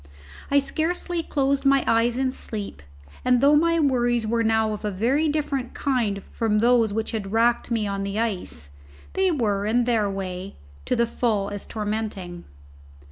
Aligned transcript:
I 0.49 0.57
scarcely 0.57 1.21
closed 1.21 1.63
my 1.63 1.83
eyes 1.85 2.17
in 2.17 2.31
sleep, 2.31 2.81
and 3.23 3.39
though 3.39 3.55
my 3.55 3.79
worries 3.79 4.25
were 4.25 4.43
now 4.43 4.73
of 4.73 4.83
a 4.83 4.89
very 4.89 5.29
different 5.29 5.75
kind 5.75 6.23
from 6.31 6.57
those 6.57 6.91
which 6.91 7.11
had 7.11 7.31
racked 7.31 7.69
me 7.69 7.85
on 7.85 8.01
the 8.01 8.17
ice, 8.19 8.71
they 9.13 9.29
were, 9.29 9.67
in 9.67 9.83
their 9.83 10.09
way, 10.09 10.55
to 10.85 10.95
the 10.95 11.05
full 11.05 11.49
as 11.49 11.67
tormenting. 11.67 12.45